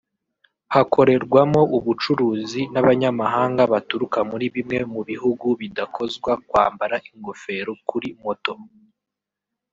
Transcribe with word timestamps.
hakorerwamo 0.73 1.61
ubucuruzi 1.77 2.61
n’abanyamahanga 2.73 3.61
baturuka 3.73 4.19
muri 4.29 4.45
bimwe 4.55 4.79
mu 4.93 5.01
bihugu 5.09 5.47
bidakozwa 5.61 6.31
kwambara 6.49 6.95
ingofero 7.09 7.71
kuri 7.89 8.07
moto 8.23 8.53